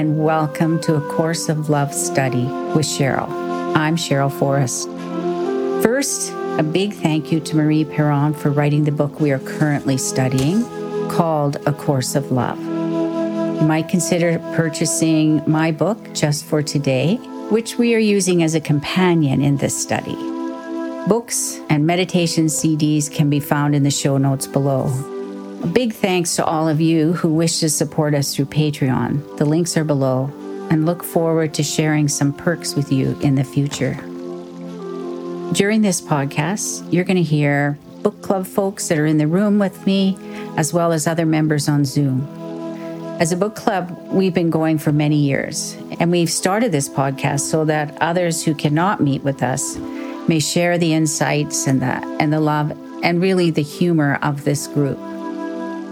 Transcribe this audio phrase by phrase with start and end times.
[0.00, 2.44] and welcome to A Course of Love study
[2.74, 3.28] with Cheryl.
[3.76, 4.88] I'm Cheryl Forrest.
[5.84, 9.98] First, a big thank you to Mari Perron for writing the book we are currently
[9.98, 10.64] studying
[11.10, 12.58] called A Course of Love.
[12.58, 17.16] You might consider purchasing my book just for today,
[17.50, 20.16] which we are using as a companion in this study.
[21.08, 25.19] Books and meditation CDs can be found in the show notes below.
[25.60, 29.36] Big thanks to all of you who wish to support us through Patreon.
[29.36, 30.32] The links are below,
[30.70, 33.94] and look forward to sharing some perks with you in the future.
[35.52, 39.58] During this podcast, you're going to hear book club folks that are in the room
[39.58, 40.16] with me,
[40.56, 42.26] as well as other members on Zoom.
[43.20, 47.40] As a book club, we've been going for many years, and we've started this podcast
[47.40, 49.76] so that others who cannot meet with us
[50.26, 52.70] may share the insights and the and the love
[53.02, 54.98] and really the humor of this group.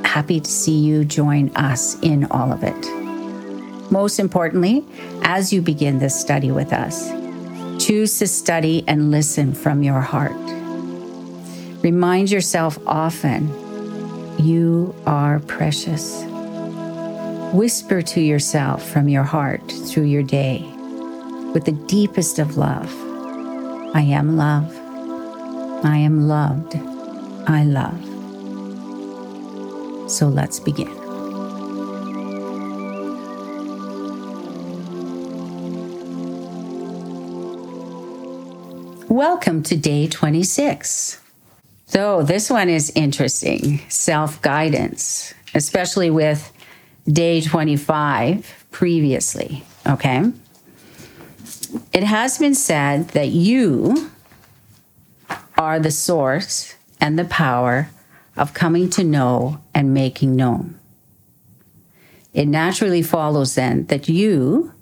[0.08, 3.92] Happy to see you join us in all of it.
[3.92, 4.82] Most importantly,
[5.22, 7.10] as you begin this study with us,
[7.78, 10.32] choose to study and listen from your heart.
[11.82, 13.48] Remind yourself often
[14.38, 16.24] you are precious.
[17.52, 20.60] Whisper to yourself from your heart through your day
[21.52, 22.90] with the deepest of love
[23.94, 24.74] I am love.
[25.84, 26.76] I am loved.
[27.46, 28.07] I love.
[30.08, 30.88] So let's begin.
[39.08, 41.20] Welcome to day 26.
[41.86, 46.52] So, this one is interesting self guidance, especially with
[47.06, 49.62] day 25 previously.
[49.86, 50.32] Okay.
[51.92, 54.10] It has been said that you
[55.58, 57.90] are the source and the power
[58.38, 60.78] of coming to know and making known.
[62.32, 64.72] It naturally follows then that you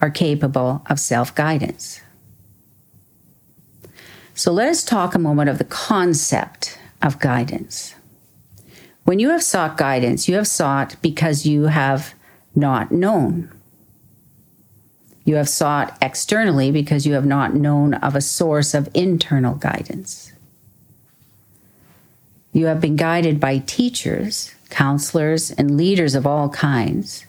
[0.00, 2.00] are capable of self guidance.
[4.34, 7.94] So let us talk a moment of the concept of guidance.
[9.04, 12.14] When you have sought guidance, you have sought because you have
[12.54, 13.50] not known.
[15.24, 20.29] You have sought externally because you have not known of a source of internal guidance.
[22.52, 27.26] You have been guided by teachers, counselors, and leaders of all kinds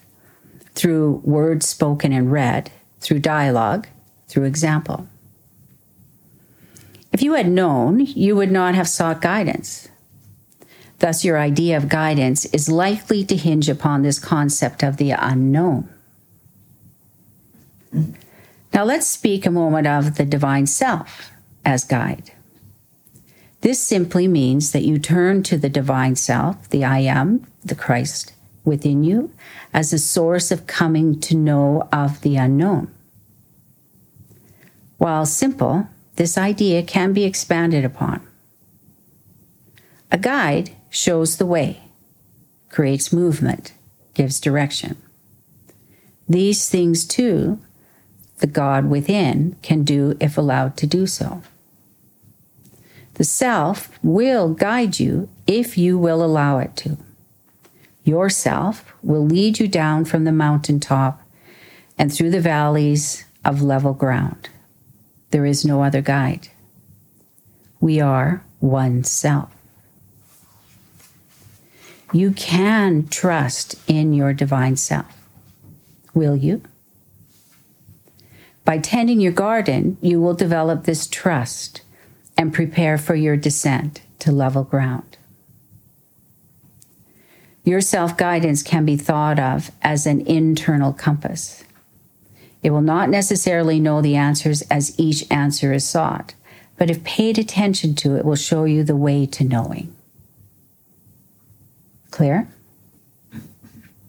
[0.74, 3.88] through words spoken and read, through dialogue,
[4.28, 5.08] through example.
[7.12, 9.90] If you had known, you would not have sought guidance.
[11.00, 15.90] Thus, your idea of guidance is likely to hinge upon this concept of the unknown.
[18.74, 21.32] Now, let's speak a moment of the divine self
[21.66, 22.32] as guide.
[23.62, 28.34] This simply means that you turn to the divine self, the I am, the Christ
[28.64, 29.32] within you,
[29.74, 32.92] as a source of coming to know of the unknown.
[34.98, 38.22] While simple, this idea can be expanded upon.
[40.12, 41.82] A guide shows the way,
[42.70, 43.74] creates movement,
[44.14, 44.98] gives direction.
[46.28, 47.60] These things, too,
[48.40, 51.42] the God within can do if allowed to do so.
[53.22, 56.98] The self will guide you if you will allow it to.
[58.04, 61.22] Yourself will lead you down from the mountaintop
[62.00, 64.50] and through the valleys of level ground.
[65.30, 66.48] There is no other guide.
[67.80, 69.52] We are one self.
[72.12, 75.16] You can trust in your divine self.
[76.16, 76.64] Will you?
[78.66, 81.84] By tending your garden, you will develop this trust
[82.42, 85.18] and prepare for your descent to level ground.
[87.64, 91.64] Your self guidance can be thought of as an internal compass.
[92.64, 96.34] It will not necessarily know the answers as each answer is sought,
[96.78, 99.96] but if paid attention to, it will show you the way to knowing.
[102.10, 102.48] Clear?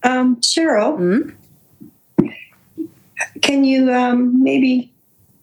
[0.02, 1.31] Um, Cheryl, mm-hmm.
[3.43, 4.92] Can you um, maybe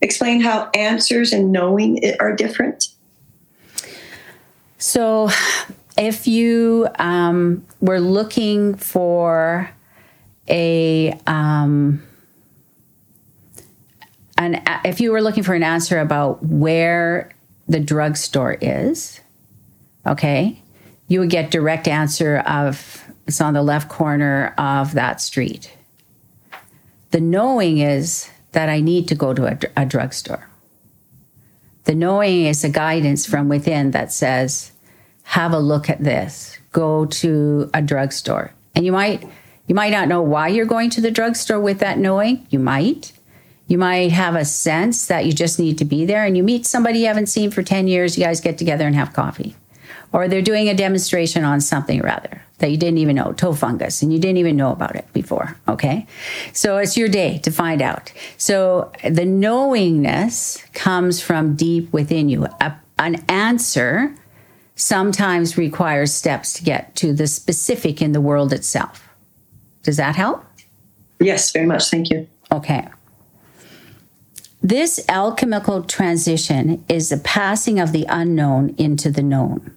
[0.01, 2.90] explain how answers and knowing are different?
[4.78, 5.30] So,
[5.98, 9.69] if you um, were looking for
[10.48, 12.01] a um,
[14.38, 17.31] an, if you were looking for an answer about where
[17.68, 19.19] the drugstore is,
[20.06, 20.62] okay,
[21.10, 25.72] you would get direct answer of it's on the left corner of that street.
[27.12, 30.48] The knowing is that I need to go to a, a drugstore.
[31.86, 34.72] The knowing is a guidance from within that says,
[35.24, 38.54] have a look at this, go to a drugstore.
[38.75, 39.24] And you might
[39.68, 42.48] You might not know why you're going to the drugstore with that knowing.
[42.50, 43.12] You might.
[43.68, 46.66] You might have a sense that you just need to be there and you meet
[46.66, 49.56] somebody you haven't seen for 10 years, you guys get together and have coffee.
[50.12, 54.01] Or they're doing a demonstration on something rather that you didn't even know, toe fungus,
[54.01, 55.57] and you didn't even know about it before.
[55.67, 56.06] Okay.
[56.53, 58.11] So it's your day to find out.
[58.38, 62.45] So the knowingness comes from deep within you.
[62.61, 64.15] A, an answer
[64.75, 69.09] sometimes requires steps to get to the specific in the world itself.
[69.83, 70.45] Does that help?
[71.19, 71.89] Yes, very much.
[71.89, 72.27] Thank you.
[72.51, 72.88] Okay.
[74.62, 79.73] This alchemical transition is the passing of the unknown into the known.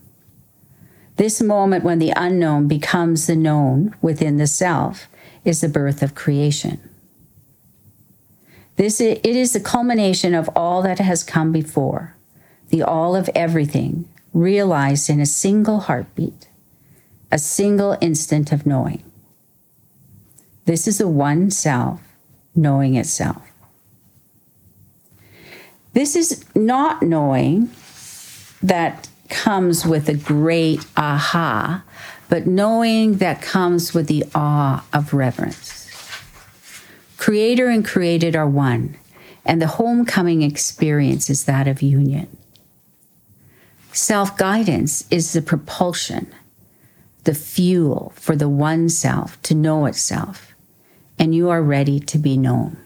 [1.23, 5.07] This moment when the unknown becomes the known within the self
[5.45, 6.81] is the birth of creation.
[8.75, 12.17] This it is the culmination of all that has come before,
[12.71, 16.49] the all of everything realized in a single heartbeat,
[17.31, 19.05] a single instant of knowing.
[20.65, 22.01] This is the one self
[22.57, 23.49] knowing itself.
[25.93, 27.71] This is not knowing
[28.61, 31.83] that comes with a great aha,
[32.29, 35.91] but knowing that comes with the awe of reverence.
[37.17, 38.97] Creator and created are one,
[39.45, 42.29] and the homecoming experience is that of union.
[43.93, 46.33] Self guidance is the propulsion,
[47.25, 50.55] the fuel for the one self to know itself,
[51.19, 52.77] and you are ready to be known.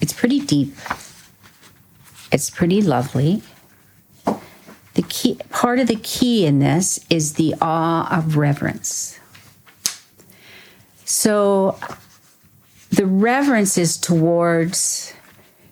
[0.00, 0.74] It's pretty deep.
[2.30, 3.42] It's pretty lovely.
[4.98, 9.20] The key part of the key in this is the awe of reverence.
[11.04, 11.78] So
[12.90, 15.14] the reverence is towards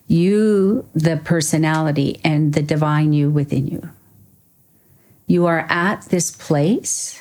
[0.07, 3.91] you, the personality, and the divine you within you.
[5.27, 7.21] You are at this place,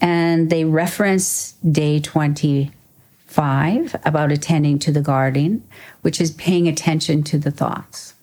[0.00, 5.64] and they reference day 25 about attending to the garden,
[6.02, 8.13] which is paying attention to the thoughts.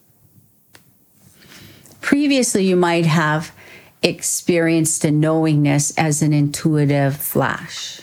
[2.11, 3.55] Previously, you might have
[4.03, 8.01] experienced a knowingness as an intuitive flash.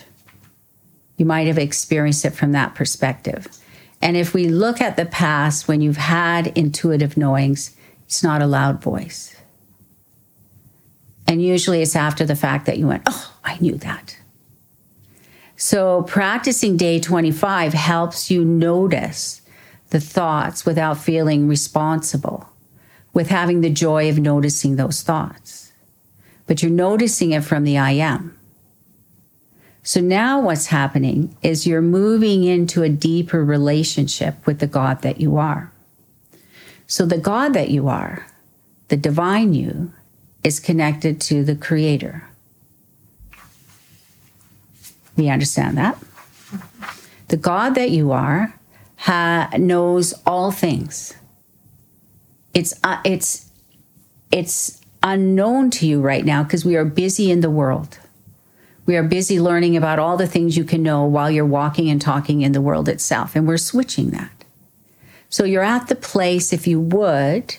[1.17, 3.47] You might have experienced it from that perspective.
[4.01, 8.47] And if we look at the past when you've had intuitive knowings, it's not a
[8.47, 9.35] loud voice.
[11.27, 14.17] And usually it's after the fact that you went, Oh, I knew that.
[15.55, 19.43] So practicing day 25 helps you notice
[19.91, 22.49] the thoughts without feeling responsible,
[23.13, 25.73] with having the joy of noticing those thoughts.
[26.47, 28.37] But you're noticing it from the I am.
[29.83, 35.19] So now what's happening is you're moving into a deeper relationship with the God that
[35.19, 35.71] you are.
[36.85, 38.27] So the God that you are,
[38.89, 39.93] the divine you,
[40.43, 42.27] is connected to the creator.
[45.15, 45.97] We understand that.
[47.27, 48.55] The God that you are
[48.97, 51.13] ha- knows all things.
[52.53, 53.49] It's uh, it's
[54.31, 57.99] it's unknown to you right now because we are busy in the world.
[58.85, 62.01] We are busy learning about all the things you can know while you're walking and
[62.01, 64.31] talking in the world itself, and we're switching that.
[65.29, 67.55] So you're at the place, if you would,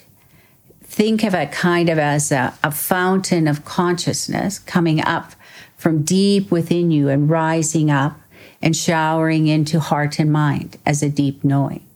[0.83, 5.35] think of it kind of as a, a fountain of consciousness coming up
[5.77, 8.21] from deep within you and rising up
[8.61, 11.87] and showering into heart and mind as a deep knowing.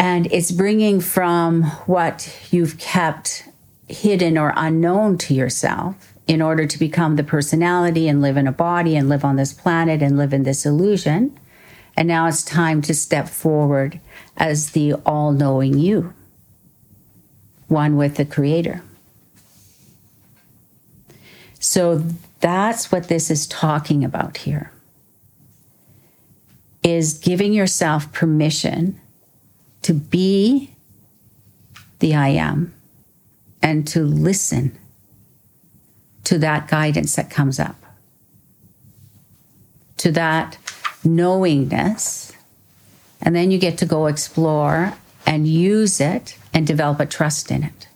[0.00, 3.46] And it's bringing from what you've kept
[3.86, 8.52] hidden or unknown to yourself in order to become the personality and live in a
[8.52, 11.38] body and live on this planet and live in this illusion.
[11.98, 14.00] And now it's time to step forward
[14.38, 16.14] as the all knowing you,
[17.68, 18.82] one with the Creator.
[21.58, 22.02] So
[22.40, 24.72] that's what this is talking about here.
[26.82, 28.98] Is giving yourself permission
[29.82, 30.74] to be
[32.00, 32.74] the I am
[33.62, 34.78] and to listen
[36.24, 37.76] to that guidance that comes up,
[39.98, 40.58] to that
[41.04, 42.32] knowingness.
[43.22, 44.94] And then you get to go explore
[45.26, 47.88] and use it and develop a trust in it.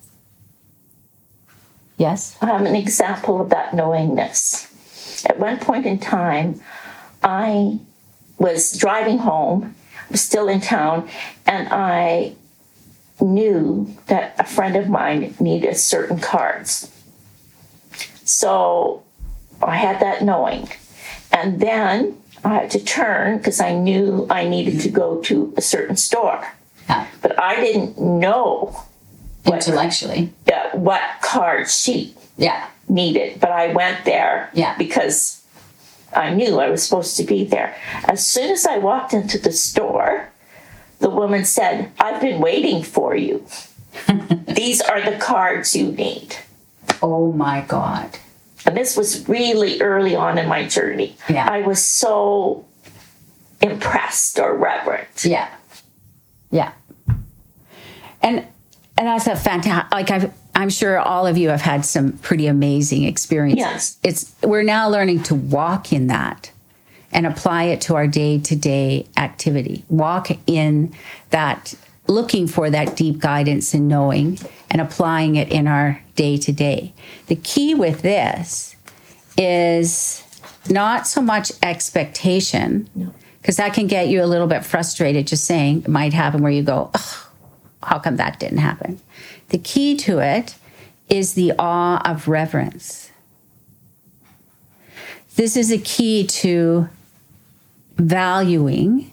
[1.97, 2.37] Yes?
[2.41, 5.25] I'm an example of that knowingness.
[5.27, 6.61] At one point in time,
[7.23, 7.79] I
[8.39, 9.75] was driving home,
[10.11, 11.09] was still in town,
[11.47, 12.35] and I
[13.21, 16.91] knew that a friend of mine needed certain cards.
[18.25, 19.03] So
[19.63, 20.69] I had that knowing.
[21.33, 25.61] And then I had to turn because I knew I needed to go to a
[25.63, 26.47] certain store.
[26.89, 27.07] Yeah.
[27.23, 28.77] But I didn't know
[29.47, 30.33] Intellectually.
[30.53, 32.67] uh, what card she Yeah.
[32.89, 34.77] needed, but I went there Yeah.
[34.77, 35.41] because
[36.17, 37.77] I knew I was supposed to be there.
[38.05, 40.29] As soon as I walked into the store,
[41.01, 43.47] the woman said, I've been waiting for you.
[44.49, 46.37] These are the cards you need.
[47.03, 48.19] Oh my God.
[48.67, 51.17] And this was really early on in my journey.
[51.29, 51.49] Yeah.
[51.51, 52.65] I was so
[53.61, 55.25] impressed or reverent.
[55.25, 55.51] Yeah.
[56.51, 56.73] Yeah.
[58.23, 58.47] And
[58.97, 62.47] and that's a fantastic like I've I'm sure all of you have had some pretty
[62.47, 63.59] amazing experiences.
[63.59, 63.99] Yes.
[64.03, 66.51] It's we're now learning to walk in that
[67.13, 69.85] and apply it to our day-to-day activity.
[69.89, 70.95] Walk in
[71.31, 71.75] that
[72.07, 74.39] looking for that deep guidance and knowing
[74.71, 76.93] and applying it in our day-to-day.
[77.29, 78.77] The key with this
[79.39, 80.23] is
[80.69, 85.83] not so much expectation because that can get you a little bit frustrated just saying
[85.83, 87.27] it might happen where you go "Ugh,
[87.83, 89.01] how come that didn't happen
[89.49, 90.57] the key to it
[91.09, 93.11] is the awe of reverence.
[95.37, 96.89] This is a key to
[97.97, 99.11] valuing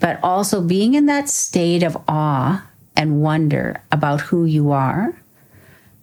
[0.00, 5.14] but also being in that state of awe and wonder about who you are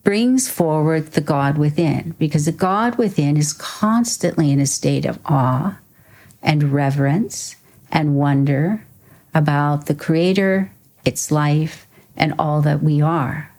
[0.03, 5.19] brings forward the God within because the God within is constantly in a state of
[5.25, 5.77] awe
[6.41, 7.55] and reverence
[7.91, 8.85] and wonder
[9.33, 10.71] about the Creator,
[11.03, 11.86] its life,
[12.17, 13.51] and all that we are.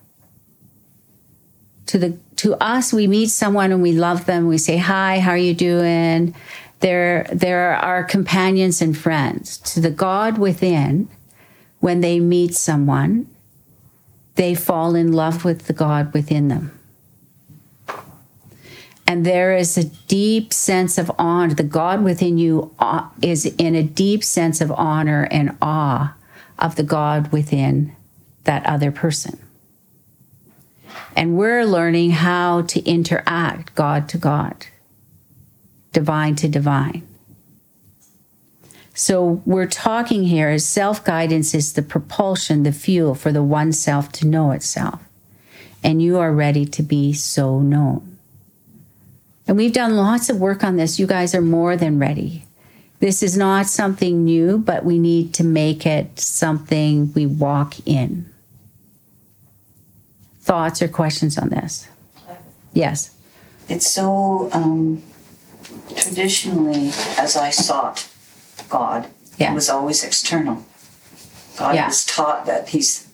[1.86, 4.46] To the to us, we meet someone and we love them.
[4.46, 6.34] We say, "Hi, how are you doing?"
[6.80, 9.58] They're they're our companions and friends.
[9.72, 11.08] To the God within,
[11.80, 13.26] when they meet someone,
[14.36, 16.78] they fall in love with the God within them.
[19.06, 21.54] And there is a deep sense of honor.
[21.54, 26.14] The God within you uh, is in a deep sense of honor and awe
[26.58, 27.96] of the God within
[28.49, 29.38] that other person.
[31.14, 34.67] And we're learning how to interact God to God,
[35.93, 37.07] divine to divine.
[38.95, 43.71] So we're talking here is self guidance is the propulsion, the fuel for the one
[43.71, 45.00] self to know itself.
[45.85, 48.17] And you are ready to be so known.
[49.47, 50.99] And we've done lots of work on this.
[50.99, 52.47] You guys are more than ready.
[53.00, 58.27] This is not something new, but we need to make it something we walk in.
[60.49, 61.88] Thoughts or questions on this?
[62.73, 63.14] Yes.
[63.69, 65.02] It's so um,
[65.95, 66.88] traditionally,
[67.19, 68.09] as I sought
[68.71, 69.52] God, Yeah.
[69.52, 70.64] it was always external.
[71.59, 71.87] God Yeah.
[71.88, 73.07] was taught that He's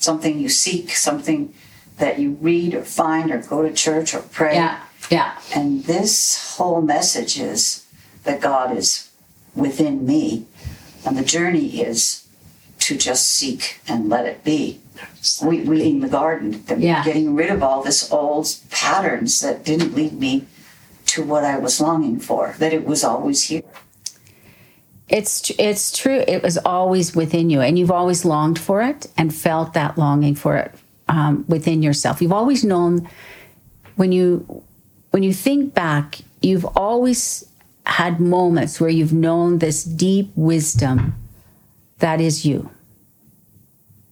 [0.00, 1.54] something you seek, something
[1.98, 4.56] that you read or find or go to church or pray.
[4.56, 4.80] Yeah.
[5.08, 5.34] Yeah.
[5.54, 7.84] And this whole message is
[8.24, 9.08] that God is
[9.54, 10.46] within me,
[11.06, 12.21] and the journey is
[12.82, 14.80] to just seek and let it be.
[15.42, 17.04] We, weeding the garden, Yeah.
[17.04, 20.46] getting rid of all this old patterns that didn't lead me
[21.06, 23.62] to what I was longing for, that it was always here.
[25.08, 26.24] It's it's true.
[26.26, 30.34] It was always within you, and you've always longed for it and felt that longing
[30.34, 30.72] for it
[31.08, 32.22] um, within yourself.
[32.22, 33.08] You've always known
[33.96, 34.62] when you
[35.10, 37.44] when you think back, you've always
[37.84, 41.14] had moments where you've known this deep wisdom
[42.02, 42.70] that is you.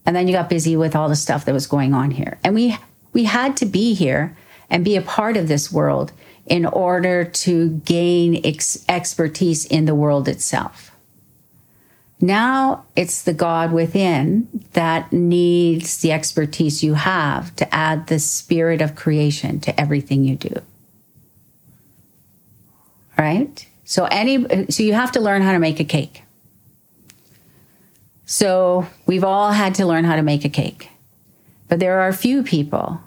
[0.05, 2.55] And then you got busy with all the stuff that was going on here, and
[2.55, 2.75] we
[3.13, 4.35] we had to be here
[4.69, 6.11] and be a part of this world
[6.45, 10.91] in order to gain ex- expertise in the world itself.
[12.19, 18.81] Now it's the God within that needs the expertise you have to add the spirit
[18.81, 20.61] of creation to everything you do.
[23.17, 23.67] Right?
[23.83, 26.23] So any so you have to learn how to make a cake.
[28.31, 30.89] So we've all had to learn how to make a cake.
[31.67, 33.01] But there are few people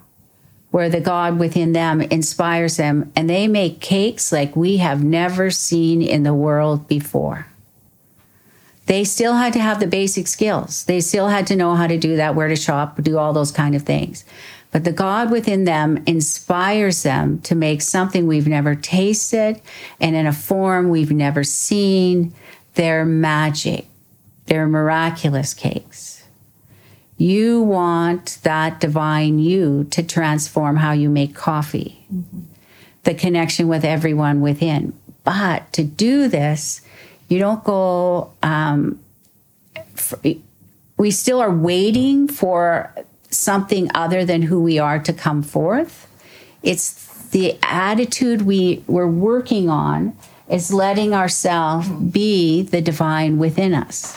[0.71, 5.51] where the God within them inspires them and they make cakes like we have never
[5.51, 7.47] seen in the world before
[8.87, 10.85] they still had to have the basic skills.
[10.85, 13.51] They still had to know how to do that, where to shop, do all those
[13.51, 14.25] kind of things.
[14.73, 19.61] But the God within them inspires them to make something we've never tasted
[20.01, 22.35] and in a form we've never seen.
[22.75, 23.87] They're magic.
[24.47, 26.25] They're miraculous cakes.
[27.17, 32.07] You want that divine you to transform how you make coffee,
[33.05, 34.93] the connection with everyone within.
[35.23, 36.81] But to do this,
[37.29, 39.01] you don't go um,
[39.95, 40.15] f-
[40.97, 42.95] we still are waiting for
[43.31, 46.09] something other than who we are to come forth
[46.63, 50.17] it's the attitude we we're working on
[50.49, 54.17] is letting ourselves be the divine within us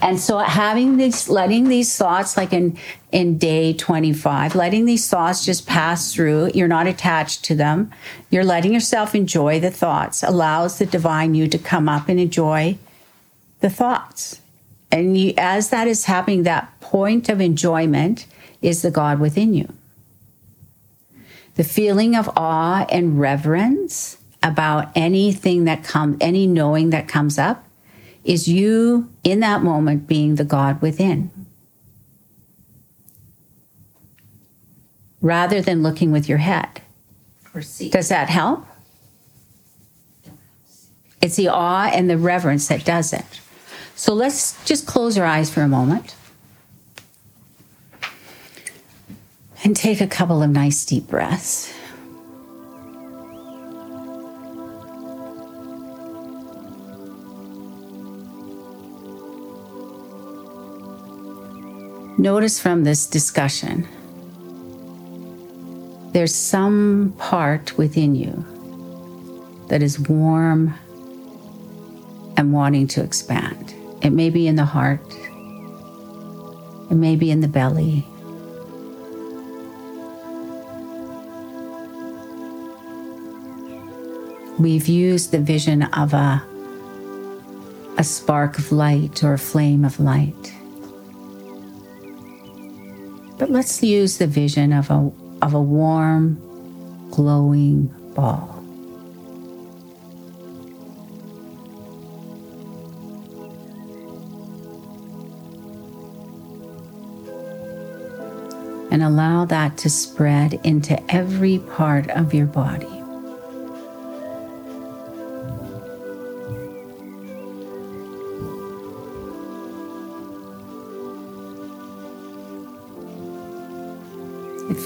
[0.00, 2.78] And so having these, letting these thoughts, like in,
[3.12, 7.90] in day 25, letting these thoughts just pass through, you're not attached to them.
[8.30, 12.78] You're letting yourself enjoy the thoughts, allows the divine you to come up and enjoy
[13.60, 14.40] the thoughts.
[14.90, 18.26] And you, as that is happening, that point of enjoyment
[18.62, 19.72] is the God within you.
[21.56, 27.64] The feeling of awe and reverence about anything that comes, any knowing that comes up
[28.24, 31.30] is you in that moment being the God within.
[35.20, 36.82] Rather than looking with your head.
[37.52, 38.66] Does that help?
[41.20, 43.40] It's the awe and the reverence that does it.
[43.94, 46.14] So let's just close our eyes for a moment
[49.62, 51.74] and take a couple of nice deep breaths.
[62.20, 63.88] Notice from this discussion,
[66.12, 68.44] there's some part within you
[69.68, 70.74] that is warm
[72.36, 73.74] and wanting to expand.
[74.02, 75.00] It may be in the heart,
[76.90, 78.04] it may be in the belly.
[84.58, 86.42] We've used the vision of a,
[87.96, 90.59] a spark of light or a flame of light.
[93.40, 96.36] But let's use the vision of a, of a warm,
[97.10, 98.54] glowing ball.
[108.90, 112.99] And allow that to spread into every part of your body.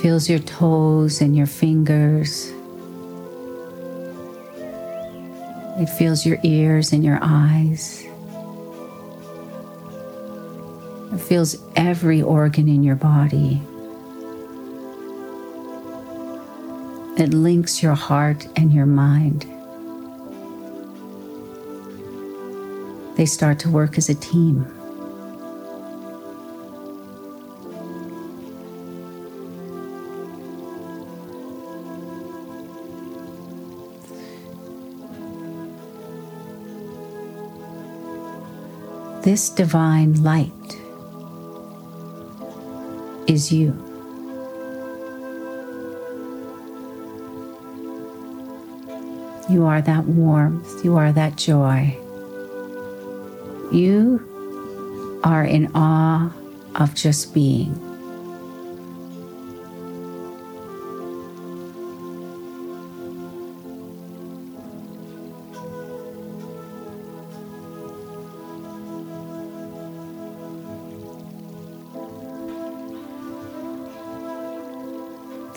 [0.05, 2.53] Feels your toes and your fingers.
[5.81, 8.05] It feels your ears and your eyes.
[11.11, 13.63] It feels every organ in your body.
[17.17, 19.47] It links your heart and your mind.
[23.17, 24.67] They start to work as a team.
[39.25, 40.53] This divine light
[43.27, 43.73] is you.
[49.49, 51.97] You are that warmth, you are that joy.
[53.73, 54.21] You
[55.25, 56.31] are in awe
[56.75, 57.94] of just being.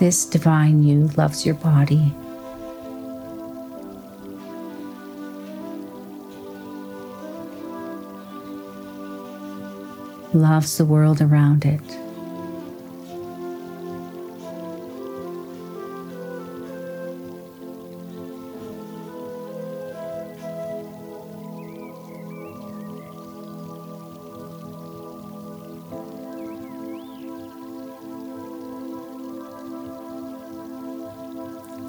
[0.08, 2.14] This divine you loves your body.
[10.34, 12.07] Loves the world around it.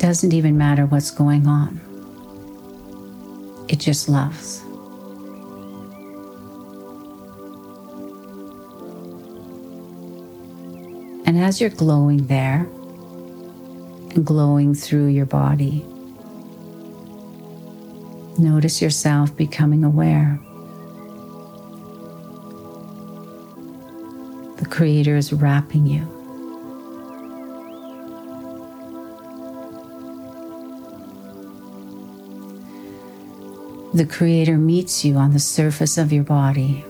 [0.09, 1.83] Doesn't even matter what's going on.
[3.68, 4.62] It just loves.
[11.27, 12.66] And as you're glowing there
[14.14, 15.85] and glowing through your body,
[18.38, 20.40] notice yourself becoming aware.
[24.57, 26.17] The Creator is wrapping you.
[33.94, 36.85] The Creator meets you on the surface of your body.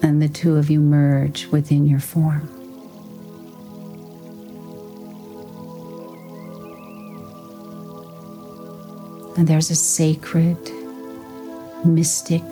[0.00, 2.48] And the two of you merge within your form.
[9.36, 10.56] And there's a sacred,
[11.84, 12.44] mystic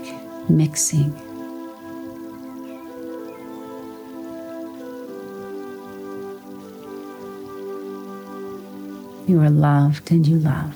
[0.48, 1.29] mixing.
[9.30, 10.74] You are loved and you love.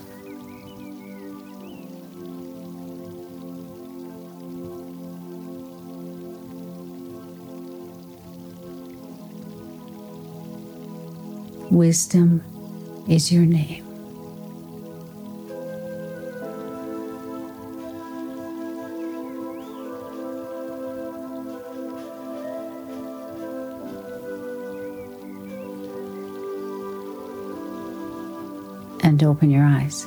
[11.73, 12.45] Wisdom
[13.09, 13.94] is your name.
[29.25, 30.05] And open your eyes.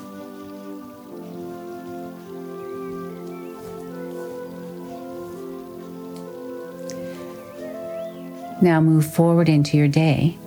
[8.61, 10.37] Now move forward into your day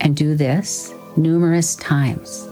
[0.00, 2.48] and do this numerous times.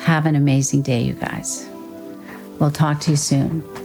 [0.00, 1.68] Have an amazing day, you guys.
[2.58, 3.75] We'll talk to you soon.